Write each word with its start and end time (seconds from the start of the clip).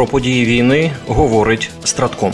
Про 0.00 0.06
події 0.06 0.44
війни 0.44 0.92
говорить 1.06 1.70
Стратком. 1.84 2.32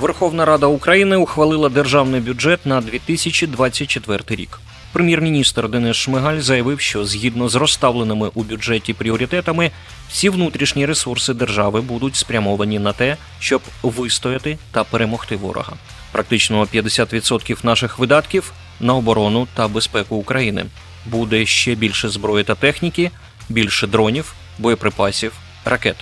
Верховна 0.00 0.44
Рада 0.44 0.66
України 0.66 1.16
ухвалила 1.16 1.68
державний 1.68 2.20
бюджет 2.20 2.66
на 2.66 2.80
2024 2.80 4.22
рік. 4.28 4.60
Прем'єр-міністр 4.92 5.68
Денис 5.68 5.96
Шмигаль 5.96 6.40
заявив, 6.40 6.80
що 6.80 7.04
згідно 7.04 7.48
з 7.48 7.54
розставленими 7.54 8.30
у 8.34 8.42
бюджеті 8.42 8.94
пріоритетами, 8.94 9.70
всі 10.10 10.28
внутрішні 10.28 10.86
ресурси 10.86 11.34
держави 11.34 11.80
будуть 11.80 12.16
спрямовані 12.16 12.78
на 12.78 12.92
те, 12.92 13.16
щоб 13.40 13.62
вистояти 13.82 14.58
та 14.70 14.84
перемогти 14.84 15.36
ворога. 15.36 15.72
Практично 16.12 16.64
50% 16.64 17.64
наших 17.64 17.98
видатків 17.98 18.52
на 18.80 18.94
оборону 18.94 19.48
та 19.54 19.68
безпеку 19.68 20.16
України. 20.16 20.66
Буде 21.06 21.46
ще 21.46 21.74
більше 21.74 22.08
зброї 22.08 22.44
та 22.44 22.54
техніки, 22.54 23.10
більше 23.48 23.86
дронів, 23.86 24.34
боєприпасів, 24.58 25.32
ракет. 25.68 25.96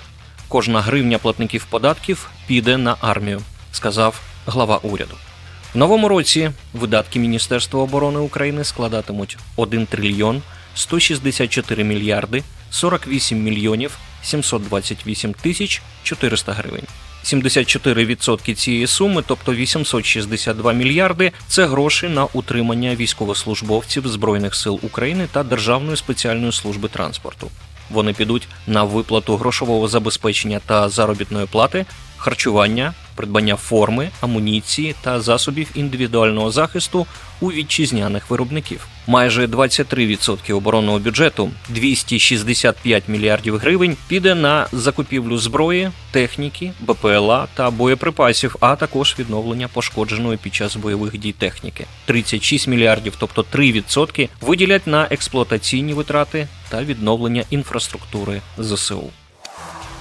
Кожна 0.48 0.80
гривня 0.80 1.18
платників 1.18 1.64
податків 1.70 2.30
піде 2.46 2.76
на 2.76 2.96
армію, 3.00 3.40
сказав 3.72 4.20
глава 4.46 4.76
уряду. 4.76 5.14
В 5.74 5.78
новому 5.78 6.08
році 6.08 6.50
видатки 6.74 7.18
Міністерства 7.18 7.82
оборони 7.82 8.18
України 8.18 8.64
складатимуть 8.64 9.38
1 9.56 9.86
трильйон 9.86 10.42
164 10.74 11.84
мільярди 11.84 12.42
48 12.70 13.42
мільйонів 13.42 13.98
728 14.22 15.34
тисяч 15.34 15.82
400 16.02 16.52
гривень. 16.52 16.86
74% 17.24 18.54
цієї 18.54 18.86
суми, 18.86 19.22
тобто 19.26 19.54
862 19.54 20.72
мільярди, 20.72 21.32
це 21.48 21.66
гроші 21.66 22.08
на 22.08 22.24
утримання 22.24 22.94
військовослужбовців 22.94 24.08
Збройних 24.08 24.54
сил 24.54 24.80
України 24.82 25.28
та 25.32 25.42
Державної 25.42 25.96
спеціальної 25.96 26.52
служби 26.52 26.88
транспорту. 26.88 27.50
Вони 27.90 28.12
підуть 28.12 28.48
на 28.66 28.84
виплату 28.84 29.36
грошового 29.36 29.88
забезпечення 29.88 30.60
та 30.66 30.88
заробітної 30.88 31.46
плати, 31.46 31.86
харчування, 32.26 32.94
придбання 33.14 33.56
форми, 33.56 34.10
амуніції 34.20 34.94
та 35.00 35.20
засобів 35.20 35.70
індивідуального 35.74 36.50
захисту 36.50 37.06
у 37.40 37.52
вітчизняних 37.52 38.30
виробників. 38.30 38.86
Майже 39.06 39.46
23% 39.46 40.54
оборонного 40.54 40.98
бюджету 40.98 41.50
265 41.68 43.02
мільярдів 43.08 43.56
гривень 43.56 43.96
піде 44.08 44.34
на 44.34 44.66
закупівлю 44.72 45.38
зброї, 45.38 45.90
техніки, 46.10 46.72
БПЛА 46.80 47.46
та 47.54 47.70
боєприпасів, 47.70 48.56
а 48.60 48.76
також 48.76 49.16
відновлення 49.18 49.68
пошкодженої 49.68 50.38
під 50.42 50.54
час 50.54 50.76
бойових 50.76 51.18
дій 51.18 51.32
техніки. 51.32 51.86
36 52.04 52.68
мільярдів, 52.68 53.14
тобто 53.18 53.44
3%, 53.54 54.28
виділять 54.40 54.86
на 54.86 55.06
експлуатаційні 55.10 55.92
витрати 55.92 56.48
та 56.68 56.82
відновлення 56.82 57.44
інфраструктури 57.50 58.40
ЗСУ. 58.58 59.10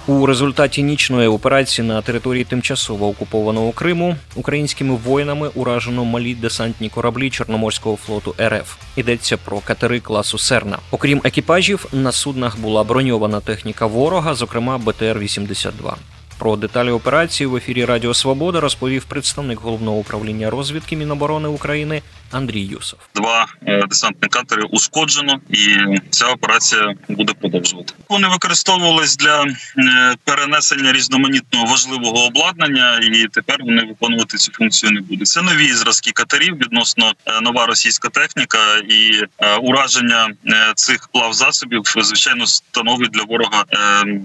У 0.07 0.25
результаті 0.25 0.83
нічної 0.83 1.27
операції 1.27 1.87
на 1.87 2.01
території 2.01 2.43
тимчасово 2.43 3.07
окупованого 3.07 3.71
Криму 3.71 4.15
українськими 4.35 4.95
воїнами 4.95 5.49
уражено 5.55 6.05
малі 6.05 6.35
десантні 6.35 6.89
кораблі 6.89 7.29
Чорноморського 7.29 7.95
флоту 7.95 8.35
РФ. 8.41 8.75
Йдеться 8.95 9.37
про 9.37 9.59
катери 9.59 9.99
класу 9.99 10.37
Серна. 10.37 10.77
Окрім 10.91 11.21
екіпажів, 11.23 11.85
на 11.93 12.11
суднах 12.11 12.59
була 12.59 12.83
броньована 12.83 13.39
техніка 13.39 13.85
ворога, 13.85 14.35
зокрема 14.35 14.77
БТР-82. 14.85 15.93
Про 16.37 16.55
деталі 16.55 16.89
операції 16.89 17.47
в 17.47 17.55
ефірі 17.55 17.85
Радіо 17.85 18.13
Свобода 18.13 18.59
розповів 18.59 19.05
представник 19.05 19.59
головного 19.59 19.97
управління 19.97 20.49
розвідки 20.49 20.95
Міноборони 20.95 21.47
України 21.47 22.01
Андрій 22.31 22.61
Юсов. 22.61 22.99
Два 23.15 23.47
е, 23.67 23.83
десантні 23.89 24.29
катери 24.29 24.63
ушкоджено, 24.71 25.39
і 25.49 25.67
ця 26.09 26.27
операція 26.27 26.93
буде 27.09 27.33
продовжувати. 27.33 27.93
Вони 28.09 28.27
використовувались 28.27 29.17
для 29.17 29.43
е, 29.43 30.15
перенесення 30.23 30.93
різноманітного 30.93 31.65
важливого 31.65 32.25
обладнання, 32.25 32.99
і 32.99 33.27
тепер 33.31 33.57
вони 33.59 33.83
виконувати 33.85 34.37
цю 34.37 34.51
функцію 34.51 34.91
не 34.91 35.01
будуть. 35.01 35.27
Це 35.27 35.41
нові 35.41 35.73
зразки 35.73 36.11
катерів 36.11 36.57
відносно 36.57 37.13
е, 37.25 37.41
нова 37.41 37.65
російська 37.65 38.09
техніка 38.09 38.57
і 38.89 39.23
ураження 39.61 40.29
цих 40.75 41.07
плавзасобів, 41.07 41.81
звичайно, 41.85 42.47
становить 42.47 43.11
для 43.11 43.23
ворога 43.23 43.63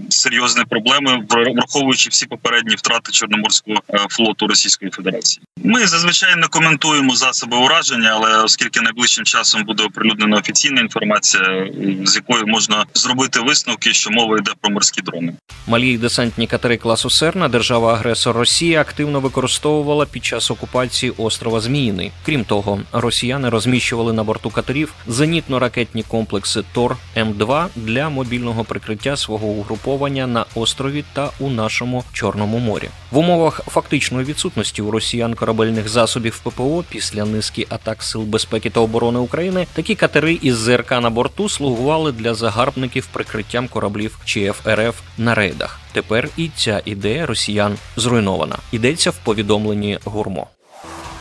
серйозні 0.08 0.64
проблеми, 0.64 1.26
враховуючи 1.28 1.99
всі 2.08 2.26
попередні 2.26 2.74
втрати 2.74 3.12
чорноморського 3.12 3.76
флоту 4.10 4.46
Російської 4.46 4.90
Федерації. 4.90 5.44
Ми 5.64 5.86
зазвичай 5.86 6.36
не 6.36 6.46
коментуємо 6.46 7.16
засоби 7.16 7.56
ураження, 7.56 8.10
але 8.14 8.42
оскільки 8.42 8.80
найближчим 8.80 9.24
часом 9.24 9.64
буде 9.64 9.82
оприлюднена 9.84 10.36
офіційна 10.36 10.80
інформація, 10.80 11.68
з 12.04 12.16
якої 12.16 12.44
можна 12.44 12.84
зробити 12.94 13.40
висновки, 13.40 13.92
що 13.92 14.10
мова 14.10 14.38
йде 14.38 14.52
про 14.60 14.70
морські 14.70 15.02
дрони. 15.02 15.34
Малі 15.66 15.98
десантні 15.98 16.46
катери 16.46 16.76
класу 16.76 17.10
Серна 17.10 17.48
держава-агресор 17.48 18.36
Росія 18.36 18.80
активно 18.80 19.20
використовувала 19.20 20.06
під 20.06 20.24
час 20.24 20.50
окупації 20.50 21.12
острова 21.16 21.60
Зміїний. 21.60 22.12
Крім 22.26 22.44
того, 22.44 22.80
росіяни 22.92 23.48
розміщували 23.48 24.12
на 24.12 24.24
борту 24.24 24.50
катерів 24.50 24.92
зенітно-ракетні 25.08 26.08
комплекси 26.08 26.62
Тор 26.72 26.96
М2 27.16 27.66
для 27.76 28.08
мобільного 28.08 28.64
прикриття 28.64 29.16
свого 29.16 29.46
угруповання 29.46 30.26
на 30.26 30.44
острові 30.54 31.04
та 31.12 31.30
у 31.38 31.50
нашому 31.50 31.89
чорному 32.12 32.58
морі. 32.58 32.88
В 33.10 33.18
умовах 33.18 33.60
фактичної 33.66 34.24
відсутності 34.24 34.82
у 34.82 34.90
росіян 34.90 35.34
корабельних 35.34 35.88
засобів 35.88 36.38
ППО 36.38 36.84
після 36.90 37.24
низки 37.24 37.66
атак 37.70 38.02
сил 38.02 38.22
безпеки 38.22 38.70
та 38.70 38.80
оборони 38.80 39.18
України 39.18 39.66
такі 39.72 39.94
катери 39.94 40.38
із 40.42 40.56
ЗРК 40.56 40.90
на 40.90 41.10
борту 41.10 41.48
слугували 41.48 42.12
для 42.12 42.34
загарбників 42.34 43.06
прикриттям 43.06 43.68
кораблів 43.68 44.18
ЧФ 44.24 44.66
РФ 44.68 45.00
на 45.18 45.34
рейдах. 45.34 45.80
Тепер 45.92 46.28
і 46.36 46.50
ця 46.56 46.82
ідея 46.84 47.26
росіян 47.26 47.76
зруйнована. 47.96 48.56
Йдеться 48.72 49.10
в 49.10 49.16
повідомленні 49.16 49.98
гурмо. 50.04 50.46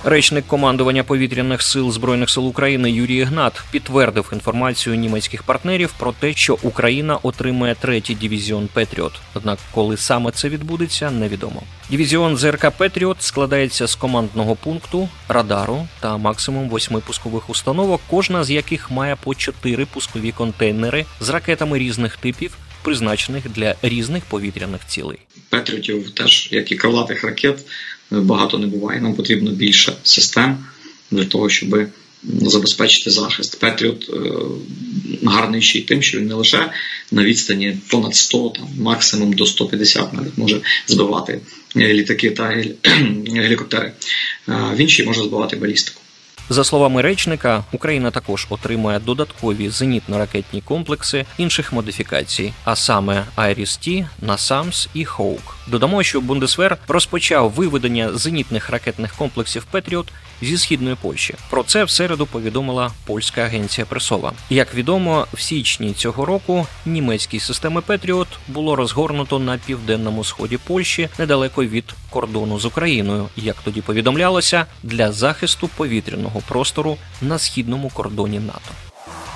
Речник 0.04 0.48
командування 0.48 1.04
повітряних 1.04 1.62
сил 1.62 1.92
збройних 1.92 2.30
сил 2.30 2.48
України 2.48 2.92
Юрій 2.92 3.16
Ігнат 3.16 3.62
підтвердив 3.72 4.30
інформацію 4.34 4.96
німецьких 4.96 5.44
партнерів 5.44 5.94
про 6.00 6.12
те, 6.12 6.34
що 6.34 6.58
Україна 6.64 7.18
отримає 7.24 7.76
третій 7.76 8.16
дивізіон 8.16 8.70
Петріот. 8.74 9.14
Однак, 9.34 9.60
коли 9.72 9.98
саме 9.98 10.32
це 10.32 10.50
відбудеться, 10.50 11.12
невідомо. 11.12 11.64
Дивізіон 11.90 12.38
ЗРК 12.38 12.72
Петріот 12.78 13.18
складається 13.20 13.88
з 13.88 13.96
командного 13.96 14.56
пункту, 14.56 15.10
радару 15.28 15.88
та 16.00 16.18
максимум 16.18 16.70
восьми 16.70 17.00
пускових 17.00 17.50
установок, 17.50 18.02
кожна 18.10 18.44
з 18.44 18.52
яких 18.52 18.92
має 18.92 19.16
по 19.16 19.36
чотири 19.36 19.86
пускові 19.86 20.32
контейнери 20.32 21.06
з 21.20 21.30
ракетами 21.30 21.80
різних 21.80 22.18
типів. 22.18 22.58
Призначених 22.82 23.50
для 23.50 23.76
різних 23.82 24.26
повітряних 24.26 24.82
цілей 24.88 25.20
Patriot 25.50 25.92
ів, 25.92 26.10
теж 26.10 26.50
як 26.52 26.72
і 26.72 26.76
крилатих 26.76 27.24
ракет, 27.24 27.66
багато 28.12 28.58
не 28.58 28.68
буває. 28.68 29.02
Нам 29.02 29.14
потрібно 29.14 29.52
більше 29.52 29.94
систем 30.04 30.58
для 31.12 31.26
того, 31.26 31.50
щоб 31.50 31.88
забезпечити 32.24 33.10
захист. 33.10 33.60
Patriot 33.60 34.10
е, 34.10 34.20
гарний 35.24 35.62
ще 35.62 35.80
й 35.80 35.82
тим, 35.82 36.02
що 36.02 36.20
він 36.20 36.28
не 36.28 36.34
лише 36.34 36.72
на 37.12 37.24
відстані 37.24 37.78
понад 37.88 38.16
100, 38.16 38.50
там 38.50 38.68
максимум 38.80 39.34
до 39.34 39.46
150 39.46 40.14
навіть 40.14 40.38
може 40.38 40.62
збивати 40.88 41.40
літаки 41.76 42.32
та 42.32 42.44
гелікоптери. 43.34 43.92
Він 44.76 44.88
ще 44.88 45.04
й 45.04 45.06
може 45.06 45.24
збивати 45.24 45.56
балістику. 45.56 46.02
За 46.52 46.64
словами 46.64 47.02
речника, 47.02 47.64
Україна 47.72 48.12
також 48.12 48.48
отримує 48.50 49.00
додаткові 49.00 49.70
зенітно-ракетні 49.70 50.64
комплекси 50.64 51.26
інших 51.38 51.74
модифікацій, 51.74 52.54
а 52.64 52.76
саме 52.76 53.26
IRIS-T, 53.36 54.08
NASAMS 54.22 54.88
і 54.94 55.06
Hawk. 55.06 55.59
Додамо, 55.70 56.04
що 56.04 56.22
Бундесвер 56.22 56.78
розпочав 56.88 57.52
виведення 57.52 58.14
зенітних 58.14 58.70
ракетних 58.70 59.16
комплексів 59.16 59.64
Patriot 59.64 60.08
зі 60.42 60.58
східної 60.58 60.96
Польщі. 61.02 61.36
Про 61.50 61.64
це 61.64 61.84
в 61.84 61.90
середу 61.90 62.26
повідомила 62.26 62.92
польська 63.06 63.42
агенція 63.42 63.86
Пресова. 63.86 64.34
Як 64.50 64.76
відомо, 64.76 65.28
в 65.34 65.42
січні 65.42 65.94
цього 65.94 66.26
року 66.26 66.68
німецькі 66.86 67.40
системи 67.40 67.82
Петріот 67.82 68.28
було 68.48 68.76
розгорнуто 68.76 69.40
на 69.40 69.58
південному 69.58 70.24
сході 70.24 70.58
Польщі 70.58 71.10
недалеко 71.20 71.66
від 71.66 71.86
кордону 72.10 72.60
з 72.60 72.66
Україною, 72.66 73.30
як 73.36 73.56
тоді 73.64 73.82
повідомлялося, 73.82 74.66
для 74.84 75.12
захисту 75.12 75.68
повітряного 75.68 76.42
простору 76.48 76.98
на 77.22 77.40
східному 77.40 77.90
кордоні 77.90 78.40
НАТО. 78.40 78.89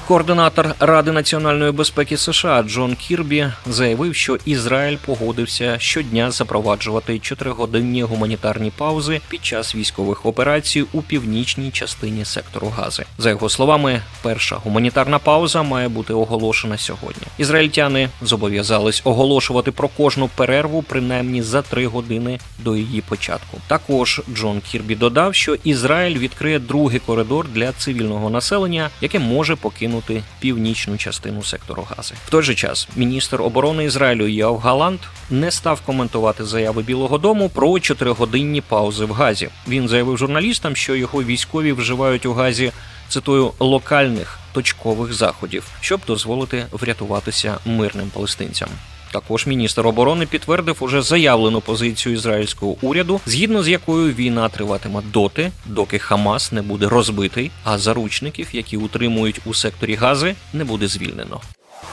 Координатор 0.07 0.75
Ради 0.79 1.11
національної 1.11 1.71
безпеки 1.71 2.17
США 2.17 2.63
Джон 2.63 2.95
Кірбі 2.95 3.47
заявив, 3.65 4.15
що 4.15 4.37
Ізраїль 4.45 4.97
погодився 5.05 5.79
щодня 5.79 6.31
запроваджувати 6.31 7.19
чотиригодинні 7.19 8.03
гуманітарні 8.03 8.71
паузи 8.77 9.21
під 9.29 9.45
час 9.45 9.75
військових 9.75 10.25
операцій 10.25 10.85
у 10.93 11.01
північній 11.01 11.71
частині 11.71 12.25
сектору 12.25 12.73
Гази. 12.77 13.05
За 13.17 13.29
його 13.29 13.49
словами, 13.49 14.01
перша 14.21 14.55
гуманітарна 14.55 15.19
пауза 15.19 15.63
має 15.63 15.87
бути 15.87 16.13
оголошена 16.13 16.77
сьогодні. 16.77 17.23
Ізраїльтяни 17.37 18.09
зобов'язались 18.21 19.01
оголошувати 19.03 19.71
про 19.71 19.87
кожну 19.87 20.29
перерву 20.35 20.81
принаймні 20.81 21.41
за 21.41 21.61
три 21.61 21.87
години 21.87 22.39
до 22.59 22.75
її 22.75 23.01
початку. 23.01 23.57
Також 23.67 24.21
Джон 24.35 24.61
Кірбі 24.61 24.95
додав, 24.95 25.35
що 25.35 25.55
Ізраїль 25.63 26.17
відкриє 26.17 26.59
другий 26.59 26.99
коридор 26.99 27.47
для 27.53 27.71
цивільного 27.71 28.29
населення, 28.29 28.89
яке 29.01 29.19
може 29.19 29.55
покинути 29.55 29.92
покинути 29.93 30.23
північну 30.39 30.97
частину 30.97 31.43
сектору 31.43 31.87
Гази. 31.89 32.15
В 32.25 32.29
той 32.29 32.43
же 32.43 32.55
час 32.55 32.87
міністр 32.95 33.41
оборони 33.41 33.83
Ізраїлю 33.83 34.27
Яв 34.27 34.57
Галант 34.57 35.01
не 35.29 35.51
став 35.51 35.81
коментувати 35.81 36.45
заяви 36.45 36.83
Білого 36.83 37.17
Дому 37.17 37.49
про 37.49 37.79
чотиригодинні 37.79 38.61
паузи 38.61 39.05
в 39.05 39.11
Газі. 39.11 39.49
Він 39.67 39.87
заявив 39.87 40.17
журналістам, 40.17 40.75
що 40.75 40.95
його 40.95 41.23
військові 41.23 41.71
вживають 41.71 42.25
у 42.25 42.33
Газі 42.33 42.71
цитую 43.09 43.51
локальних 43.59 44.39
точкових 44.53 45.13
заходів, 45.13 45.63
щоб 45.81 46.01
дозволити 46.07 46.65
врятуватися 46.71 47.57
мирним 47.65 48.09
палестинцям. 48.09 48.69
Також 49.13 49.47
міністр 49.47 49.87
оборони 49.87 50.25
підтвердив 50.25 50.77
уже 50.79 51.01
заявлену 51.01 51.61
позицію 51.61 52.15
ізраїльського 52.15 52.75
уряду, 52.81 53.21
згідно 53.25 53.63
з 53.63 53.67
якою 53.67 54.13
війна 54.13 54.49
триватиме 54.49 55.01
доти, 55.13 55.51
доки 55.65 55.99
Хамас 55.99 56.51
не 56.51 56.61
буде 56.61 56.89
розбитий, 56.89 57.51
а 57.63 57.77
заручників, 57.77 58.47
які 58.53 58.77
утримують 58.77 59.39
у 59.45 59.53
секторі 59.53 59.95
Гази, 59.95 60.35
не 60.53 60.63
буде 60.63 60.87
звільнено. 60.87 61.41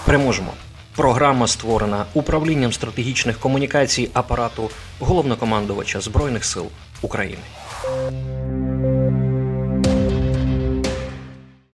Переможемо. 0.04 0.52
Програма 0.96 1.46
створена 1.46 2.04
управлінням 2.14 2.72
стратегічних 2.72 3.38
комунікацій 3.38 4.10
апарату 4.12 4.70
головнокомандувача 5.00 6.00
збройних 6.00 6.44
сил 6.44 6.66
України. 7.02 7.42